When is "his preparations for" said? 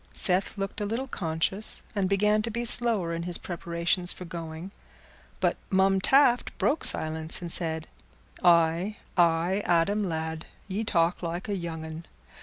3.21-4.25